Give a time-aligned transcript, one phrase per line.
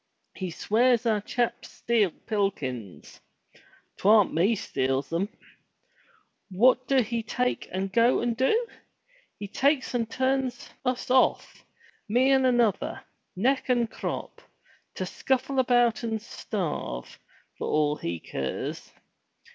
[0.33, 3.21] He swears our chaps steal pilkins.
[3.97, 5.29] 'Twam't me steals 'em.
[6.49, 8.65] What do he take and go and do?
[9.37, 11.63] He takes and turns us off,
[12.09, 13.03] me and another,
[13.35, 14.41] neck and crop,
[14.95, 17.19] to scuffle about and starve,
[17.59, 18.91] for all he keers.